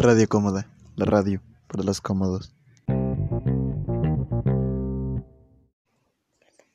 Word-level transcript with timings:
Radio 0.00 0.28
Cómoda, 0.28 0.70
la 0.94 1.06
radio 1.06 1.42
para 1.66 1.82
los 1.82 2.00
cómodos. 2.00 2.54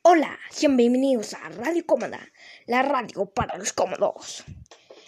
Hola, 0.02 0.38
sean 0.50 0.76
bienvenidos 0.76 1.32
a 1.32 1.48
Radio 1.48 1.86
Cómoda, 1.86 2.20
la 2.66 2.82
radio 2.82 3.24
para 3.24 3.56
los 3.56 3.72
cómodos. 3.72 4.44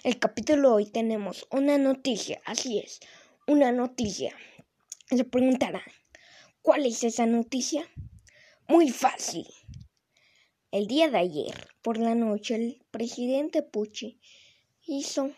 El 0.03 0.19
capítulo 0.19 0.71
de 0.71 0.75
hoy 0.77 0.87
tenemos 0.87 1.47
una 1.51 1.77
noticia, 1.77 2.41
así 2.47 2.79
es, 2.79 3.01
una 3.47 3.71
noticia. 3.71 4.35
Se 5.11 5.25
preguntarán, 5.25 5.83
¿cuál 6.63 6.87
es 6.87 7.05
esa 7.05 7.27
noticia? 7.27 7.87
Muy 8.67 8.89
fácil. 8.89 9.47
El 10.71 10.87
día 10.87 11.11
de 11.11 11.19
ayer, 11.19 11.69
por 11.83 11.99
la 11.99 12.15
noche, 12.15 12.55
el 12.55 12.83
presidente 12.91 13.63
Pucci 13.63 14.19
hizo 14.87 15.33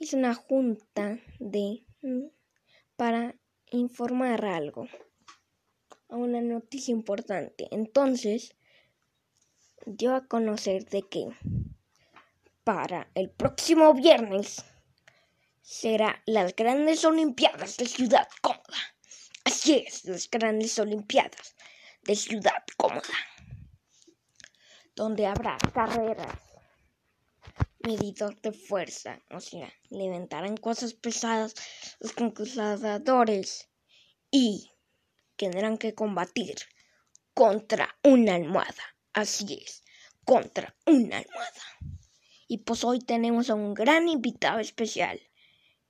hizo 0.00 0.16
una 0.16 0.34
junta 0.34 1.18
de 1.38 1.86
mm, 2.02 2.24
para 2.96 3.36
informar 3.70 4.44
algo 4.44 4.88
a 6.08 6.16
una 6.16 6.40
noticia 6.40 6.90
importante. 6.90 7.68
Entonces, 7.70 8.56
dio 9.86 10.14
a 10.14 10.26
conocer 10.26 10.86
de 10.86 11.02
que 11.02 11.28
para 12.64 13.10
el 13.14 13.30
próximo 13.30 13.92
viernes 13.94 14.64
será 15.60 16.22
las 16.26 16.56
grandes 16.56 17.04
Olimpiadas 17.04 17.76
de 17.76 17.86
Ciudad 17.86 18.28
Cómoda. 18.40 18.78
Así 19.44 19.84
es, 19.86 20.06
las 20.06 20.30
grandes 20.30 20.78
Olimpiadas 20.78 21.54
de 22.02 22.16
Ciudad 22.16 22.64
Cómoda, 22.78 23.02
donde 24.96 25.26
habrá 25.26 25.58
carreras 25.74 26.49
medidor 27.82 28.40
de 28.40 28.52
fuerza, 28.52 29.22
o 29.30 29.40
sea, 29.40 29.72
levantarán 29.88 30.56
cosas 30.56 30.94
pesadas 30.94 31.54
los 31.98 32.12
concursadores 32.12 33.68
y 34.30 34.70
tendrán 35.36 35.78
que 35.78 35.94
combatir 35.94 36.56
contra 37.34 37.96
una 38.02 38.34
almohada. 38.34 38.96
Así 39.12 39.62
es, 39.64 39.82
contra 40.24 40.76
una 40.86 41.18
almohada. 41.18 41.62
Y 42.46 42.58
pues 42.58 42.84
hoy 42.84 42.98
tenemos 43.00 43.48
a 43.50 43.54
un 43.54 43.74
gran 43.74 44.08
invitado 44.08 44.58
especial. 44.58 45.20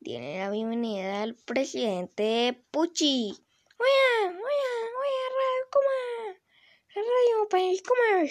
Tiene 0.03 0.39
la 0.39 0.51
bienvenida 0.51 1.23
al 1.23 1.35
presidente 1.35 2.65
Pucci. 2.71 3.33
Oye, 3.79 4.29
oye, 4.29 4.37
oye, 5.01 5.23
Radio 5.37 5.71
¿cómo? 5.71 6.39
Radio 6.95 7.49
País, 7.49 7.83
¿cómo? 7.83 8.31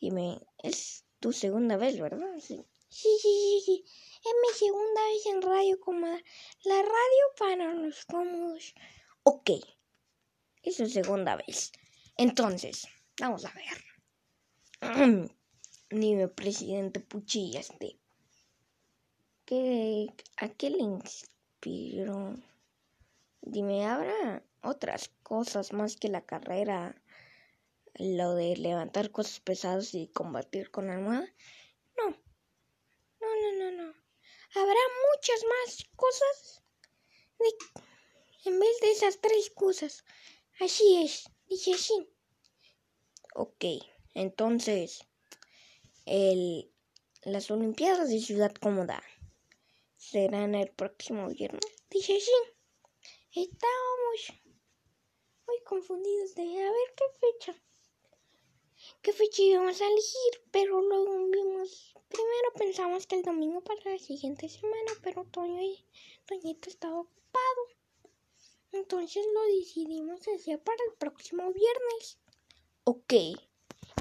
Dime, 0.00 0.40
es 0.62 1.04
tu 1.20 1.32
segunda 1.32 1.76
vez, 1.76 2.00
¿verdad? 2.00 2.38
Sí. 2.40 2.64
Sí, 2.88 3.08
sí, 3.22 3.62
sí, 3.64 3.84
Es 3.86 4.34
mi 4.42 4.58
segunda 4.58 5.00
vez 5.12 5.26
en 5.26 5.42
Radio 5.42 5.78
Cómoda. 5.80 6.18
La 6.64 6.82
radio 6.82 7.24
para 7.38 7.74
los 7.74 8.04
cómodos. 8.04 8.74
Ok. 9.22 9.50
Es 10.62 10.76
su 10.76 10.86
segunda 10.86 11.36
vez. 11.36 11.70
Entonces, 12.16 12.88
vamos 13.20 13.44
a 13.44 13.52
ver. 13.52 15.30
Dime, 15.90 16.28
presidente 16.28 17.00
Puchilla, 17.00 17.60
este. 17.60 17.98
¿Qué, 19.44 20.08
¿A 20.36 20.48
qué 20.48 20.70
le 20.70 20.78
inspiró? 20.78 22.34
Dime, 23.40 23.86
¿habrá 23.86 24.42
otras 24.62 25.10
cosas 25.22 25.72
más 25.72 25.96
que 25.96 26.08
la 26.08 26.22
carrera 26.22 27.00
lo 27.94 28.34
de 28.34 28.56
levantar 28.56 29.10
cosas 29.10 29.40
pesadas 29.40 29.94
y 29.94 30.08
combatir 30.08 30.70
con 30.70 30.90
almohada. 30.90 31.32
No, 31.96 32.10
no, 33.20 33.28
no, 33.40 33.52
no, 33.58 33.70
no. 33.70 33.94
Habrá 34.54 34.80
muchas 35.12 35.44
más 35.44 35.84
cosas 35.96 36.62
en 38.44 38.58
vez 38.58 38.80
de 38.80 38.90
esas 38.92 39.20
tres 39.20 39.50
cosas. 39.50 40.04
Así 40.60 41.02
es, 41.02 41.24
dice 41.48 41.74
así. 41.74 42.08
Ok, 43.34 43.64
entonces, 44.14 45.06
el, 46.06 46.72
las 47.22 47.50
Olimpiadas 47.50 48.08
de 48.08 48.20
Ciudad 48.20 48.52
Cómoda 48.54 49.02
serán 49.96 50.54
el 50.54 50.70
próximo 50.70 51.28
viernes. 51.28 51.64
Dice 51.90 52.16
así. 52.16 52.32
Estábamos 53.32 54.32
muy 55.46 55.62
confundidos 55.64 56.34
de 56.34 56.42
a 56.42 56.70
ver 56.70 56.94
qué 56.96 57.04
fecha 57.20 57.69
qué 59.02 59.12
fecha 59.12 59.42
íbamos 59.42 59.80
a 59.80 59.86
elegir, 59.86 60.42
pero 60.50 60.80
luego 60.80 61.30
vimos, 61.30 61.94
primero 62.08 62.52
pensamos 62.56 63.06
que 63.06 63.16
el 63.16 63.22
domingo 63.22 63.62
para 63.62 63.92
la 63.92 63.98
siguiente 63.98 64.48
semana, 64.48 64.92
pero 65.02 65.24
Toño 65.24 65.60
y 65.62 65.84
Toñito 66.26 66.68
estaba 66.68 67.00
ocupado. 67.00 67.62
Entonces 68.72 69.24
lo 69.34 69.42
decidimos 69.56 70.20
hacer 70.28 70.62
para 70.62 70.78
el 70.88 70.96
próximo 70.98 71.50
viernes. 71.52 72.18
Ok. 72.84 73.12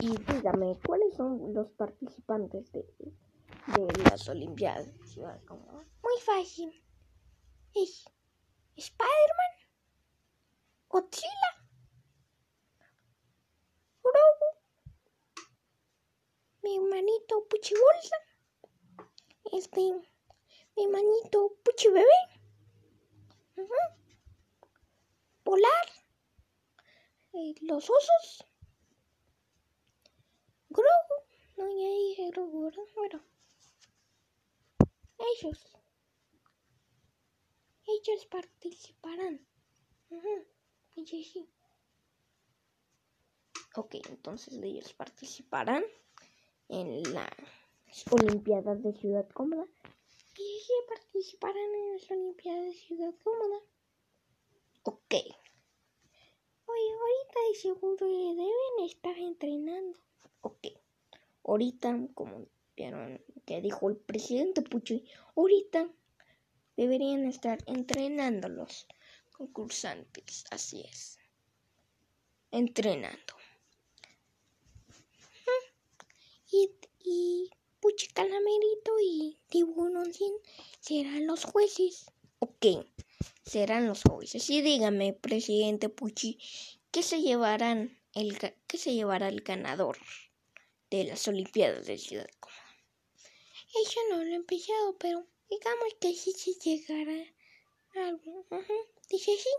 Y 0.02 0.10
dígame, 0.32 0.78
¿cuáles 0.86 1.16
son 1.16 1.54
los 1.54 1.72
participantes 1.72 2.72
de, 2.72 2.84
de 2.84 4.04
las 4.04 4.28
Olimpiadas? 4.30 4.88
Muy 6.04 6.22
fácil. 6.22 6.84
Es 7.74 8.06
Spider-Man, 8.76 9.70
Godzilla, 10.88 11.60
mi 16.70 16.80
manito 16.80 17.46
Puchibolsa, 17.59 18.16
este, 19.52 19.81
mi 20.78 20.88
manito 20.88 21.58
Puchi 21.62 21.90
Bebé, 21.90 22.20
Polar, 25.44 25.88
eh, 27.34 27.53
los 27.62 27.90
osos, 27.90 28.46
Grogu, 30.69 31.16
no, 31.58 31.68
ya 31.68 31.90
dije 31.90 32.30
Grogu, 32.31 32.64
¿verdad? 32.64 32.84
Bueno, 32.96 33.22
ellos, 35.18 35.78
ellos 37.88 38.25
participarán. 38.28 39.46
sí. 40.96 41.50
Ok, 43.75 43.96
entonces 44.08 44.58
ellos 44.64 44.94
participarán 44.94 45.84
en 46.69 47.03
las 47.13 47.30
Olimpiadas 48.12 48.81
de 48.84 48.94
Ciudad 48.94 49.28
Cómoda 49.30 49.66
y 50.38 50.59
si 50.62 50.74
participarán 50.88 51.57
en 51.57 51.94
las 51.94 52.12
Olimpiadas 52.12 52.66
de 52.66 52.74
Ciudad 52.74 53.13
Cómoda. 53.24 53.59
Ok. 54.84 55.13
Oye, 56.66 56.91
ahorita 56.94 57.40
de 57.50 57.56
seguro 57.56 58.07
deben 58.07 58.85
estar 58.85 59.18
entrenando. 59.18 60.00
Ok. 60.41 60.68
Ahorita, 61.44 62.07
como 62.13 62.47
vieron 62.78 63.22
que 63.46 63.62
dijo 63.62 63.90
el 63.90 63.97
presidente 63.97 64.62
Puchi, 64.62 65.03
ahorita 65.36 65.90
deberían 66.78 67.25
estar 67.25 67.59
entrenando 67.66 68.47
los 68.47 68.88
concursantes. 69.31 70.46
Así 70.51 70.81
es. 70.81 71.18
Entrenando. 72.51 73.39
Y, 76.59 76.72
y 77.00 77.50
Puchi 77.80 78.08
Calamerito 78.08 78.92
y 79.02 79.40
Tiburón 79.50 80.12
serán 80.80 81.28
los 81.28 81.46
jueces. 81.46 82.06
Ok, 82.40 82.66
serán 83.44 83.88
los 83.88 84.03
jueces. 84.03 84.50
Y 84.50 84.62
dígame, 84.62 85.14
presidente 85.14 85.90
Puchi, 85.90 86.40
¿qué 86.92 87.03
se 87.03 87.22
llevarán 87.22 87.98
el, 88.14 88.38
qué 88.68 88.78
se 88.78 88.94
llevará 88.94 89.30
el 89.30 89.42
ganador 89.42 89.98
de 90.90 91.06
las 91.06 91.28
Olimpiadas 91.28 91.88
de 91.88 91.98
Ciudad 91.98 92.30
Cómoda? 92.40 92.59
Eso 93.86 94.00
no 94.09 94.24
lo 94.24 94.31
he 94.31 94.36
empezado, 94.36 94.98
pero 94.98 95.25
digamos 95.50 95.94
que 96.02 96.14
sí 96.14 96.31
se 96.34 96.53
llegará 96.53 97.25
algo. 97.95 98.45
Dice 99.10 99.31
sí. 99.38 99.50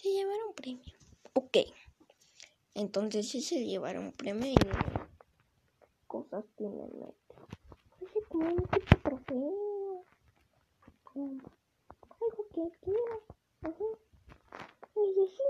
Se 0.00 0.10
llevará 0.10 0.44
un 0.46 0.54
premio. 0.54 0.94
Ok. 1.32 1.58
Entonces 2.74 3.28
sí 3.28 3.40
se 3.40 3.64
llevará 3.64 4.00
un 4.00 4.12
premio 4.12 4.52
y 4.52 4.56
cosas 6.26 6.44
tiene 6.56 6.82
en 6.82 7.00
mente. 7.00 7.34
Así 7.96 8.18
como 8.28 8.48
un 8.48 8.66
tipo 8.66 8.96
trofeo. 9.02 10.04
algo 11.14 12.48
que 12.54 12.78
quiera. 12.80 13.16
Ajá. 13.62 13.84
Y 14.96 15.24
así. 15.24 15.42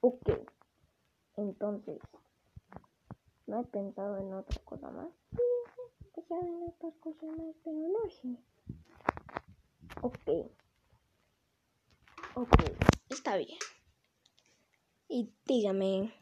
Ok. 0.00 0.30
Entonces, 1.36 2.00
no 3.46 3.60
he 3.60 3.64
pensado 3.64 4.18
en 4.18 4.32
otra 4.32 4.60
cosa 4.64 4.90
más. 4.90 5.08
Sí, 5.30 5.42
he 6.00 6.08
pensado 6.14 6.42
en 6.42 6.68
otras 6.68 6.94
cosas 7.00 7.30
más, 7.36 7.54
pero 7.64 7.76
no 7.76 8.10
sé. 8.10 8.36
Ok. 10.02 10.50
Ok, 12.34 12.52
está 13.08 13.36
bien. 13.36 13.58
Y 15.08 15.32
dígame, 15.44 16.14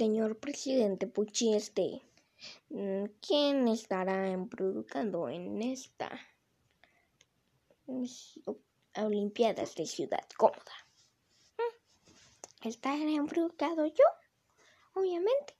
señor 0.00 0.38
presidente 0.38 1.06
Pucci, 1.06 1.52
este, 1.52 2.00
mm, 2.70 3.04
¿quién 3.20 3.68
estará 3.68 4.30
embrucando 4.30 5.28
en 5.28 5.60
esta 5.60 6.08
Olimpiadas 8.96 9.74
de 9.74 9.84
Ciudad 9.84 10.26
Cómoda? 10.38 10.76
Mm, 11.58 12.68
¿Estaré 12.68 13.14
embrucado 13.14 13.84
yo? 13.84 14.08
Obviamente. 14.94 15.52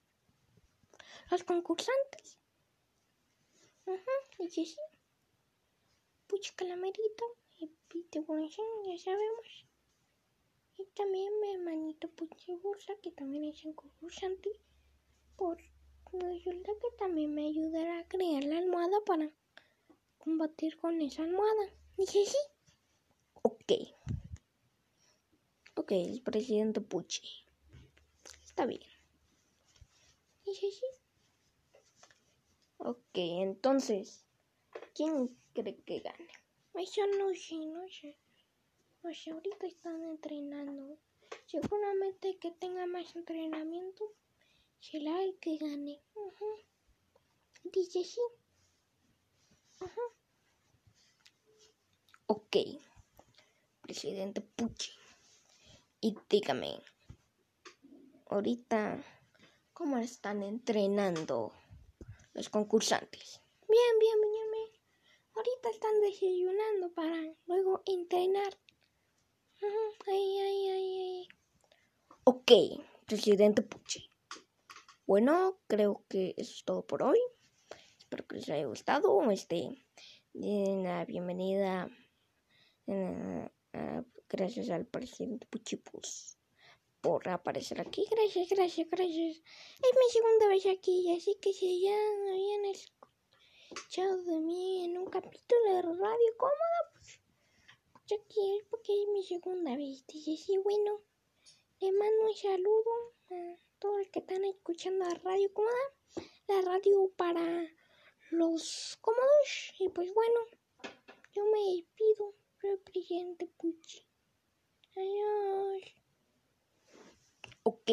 Los 1.31 1.45
concursantes. 1.45 2.39
sí, 4.49 4.65
sí. 4.65 4.81
Pucha 6.27 6.55
calamerito 6.57 7.25
y 7.59 7.67
pite 7.89 8.25
ya 8.87 8.99
sabemos. 9.05 9.70
Y 10.81 10.87
también 10.95 11.31
mi 11.41 11.53
hermanito 11.53 12.09
Puchi 12.09 12.55
Bursa, 12.55 12.95
que 13.03 13.11
también 13.11 13.45
es 13.45 13.63
un 13.67 13.75
concursante. 13.75 14.51
Por 15.37 15.59
resulta 16.13 16.73
que 16.81 16.97
también 16.99 17.35
me 17.35 17.47
ayudará 17.47 17.99
a 17.99 18.09
crear 18.09 18.43
la 18.45 18.57
almohada 18.57 18.99
para 19.05 19.31
combatir 20.17 20.79
con 20.79 20.99
esa 21.03 21.23
almohada. 21.23 21.71
Dije 21.99 22.25
sí. 22.25 22.39
Ok. 23.43 23.73
Ok, 25.77 25.93
el 25.93 26.23
presidente 26.23 26.81
Puchi. 26.81 27.29
Está 28.43 28.65
bien. 28.65 28.81
Dije 30.47 30.71
sí. 30.71 30.87
Ok, 32.79 33.15
entonces, 33.15 34.25
¿quién 34.95 35.37
cree 35.53 35.77
que 35.85 36.01
gane? 36.01 36.29
Yo 36.97 37.07
no 37.19 37.35
sé, 37.35 37.57
no 37.67 37.87
sé. 37.89 38.17
Sé, 39.03 39.31
ahorita 39.33 39.67
están 39.67 40.03
entrenando. 40.05 40.99
Seguramente 41.47 42.39
que 42.39 42.51
tenga 42.53 42.87
más 42.87 43.17
entrenamiento 43.17 44.05
será 44.79 45.23
el 45.25 45.37
que 45.39 45.57
gane. 45.57 46.01
Dice 47.65 48.05
sí. 48.05 48.21
Ok, 52.27 52.57
presidente 53.83 54.41
Pucci. 54.41 54.93
Y 56.01 56.17
dígame, 56.29 56.81
ahorita, 58.27 59.03
¿cómo 59.73 59.99
están 59.99 60.43
entrenando 60.43 61.53
los 62.33 62.49
concursantes? 62.49 63.41
Bien, 63.69 63.99
bien, 63.99 64.21
bien, 64.21 64.51
bien. 64.53 64.83
Ahorita 65.35 65.71
están 65.71 66.01
desayunando 66.01 66.93
para 66.93 67.35
luego 67.47 67.83
entrenar. 67.87 68.57
Ay, 69.63 70.39
ay, 70.39 70.69
ay, 70.69 70.99
ay. 70.99 71.29
Ok, 72.25 72.53
presidente 73.07 73.63
Pucci. 73.63 74.09
Bueno, 75.07 75.61
creo 75.67 76.05
que 76.09 76.35
eso 76.37 76.53
es 76.53 76.65
todo 76.65 76.87
por 76.87 77.03
hoy. 77.03 77.19
Espero 77.99 78.27
que 78.27 78.37
les 78.37 78.49
haya 78.49 78.67
gustado. 78.67 79.31
Este, 79.31 79.85
la 80.33 81.05
bienvenida. 81.05 81.89
gracias 84.29 84.71
al 84.71 84.87
presidente 84.87 85.47
Puchipus 85.47 86.39
por 87.01 87.29
aparecer 87.29 87.81
aquí. 87.81 88.07
Gracias, 88.11 88.49
gracias, 88.49 88.89
gracias. 88.91 89.37
Es 89.37 89.93
mi 89.95 90.11
segunda 90.13 90.49
vez 90.49 90.67
aquí, 90.67 91.13
así 91.17 91.37
que 91.41 91.53
si 91.53 91.83
ya 91.83 91.97
no 91.97 92.31
habían 92.31 92.65
escuchado 92.67 94.23
de 94.25 94.41
mí 94.41 94.85
en 94.85 94.99
un 94.99 95.07
capítulo 95.07 95.75
de 95.75 95.83
radio 95.83 96.37
cómoda, 96.39 96.90
aquí 98.15 98.57
es 98.59 98.65
porque 98.69 98.93
es 98.93 99.09
mi 99.09 99.25
segunda 99.25 99.77
vez. 99.77 100.07
Dice, 100.07 100.37
sí, 100.37 100.59
bueno, 100.59 101.01
le 101.81 101.93
mando 101.93 102.27
un 102.27 102.35
saludo 102.35 103.15
a 103.31 103.57
todos 103.79 103.99
los 103.99 104.09
que 104.09 104.21
están 104.21 104.45
escuchando 104.45 105.05
la 105.05 105.15
radio 105.15 105.53
cómoda, 105.53 105.75
la 106.49 106.63
radio 106.63 107.11
para 107.17 107.67
los 108.31 108.99
cómodos. 109.01 109.75
Y 109.79 109.89
pues 109.89 110.13
bueno, 110.15 110.41
yo 111.33 111.45
me 111.47 111.77
despido, 111.77 112.35
presidente 112.85 113.47
Puchi. 113.47 114.07
Adiós. 114.97 115.83
Ok, 117.63 117.91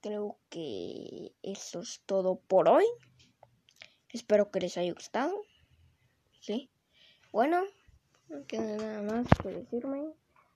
creo 0.00 0.38
que 0.48 1.34
eso 1.42 1.80
es 1.80 2.00
todo 2.06 2.36
por 2.40 2.68
hoy. 2.68 2.86
Espero 4.10 4.50
que 4.50 4.60
les 4.60 4.76
haya 4.78 4.92
gustado. 4.92 5.42
Sí. 6.40 6.70
Bueno, 7.32 7.64
no 8.28 8.44
queda 8.46 8.76
nada 8.76 9.02
más 9.02 9.26
que 9.42 9.48
decirme. 9.48 10.12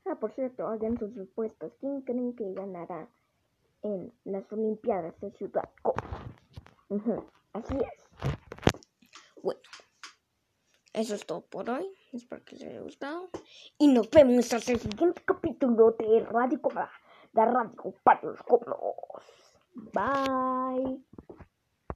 Ah, 0.06 0.16
por 0.16 0.32
cierto, 0.32 0.66
hagan 0.66 0.98
sus 0.98 1.14
respuestas. 1.14 1.72
¿Quién 1.80 2.02
creen 2.02 2.34
que 2.34 2.52
ganará? 2.52 3.08
en 3.82 4.12
las 4.24 4.50
Olimpiadas 4.52 5.18
de 5.20 5.30
Ciudad 5.32 5.68
Así 7.52 7.74
es. 7.74 8.32
Bueno, 9.42 9.60
eso 10.92 11.14
es 11.14 11.26
todo 11.26 11.42
por 11.42 11.68
hoy. 11.70 11.88
Espero 12.12 12.44
que 12.44 12.56
les 12.56 12.68
haya 12.68 12.80
gustado. 12.80 13.30
Y 13.78 13.88
nos 13.88 14.10
vemos 14.10 14.52
hasta 14.52 14.72
el 14.72 14.80
siguiente 14.80 15.22
capítulo 15.24 15.92
de 15.92 16.20
Radio 16.20 16.60
Cobra, 16.60 16.90
la 17.32 17.46
radio 17.46 17.94
para 18.02 18.22
los 18.22 18.42
cobros. 18.42 18.78
Bye. 19.74 21.04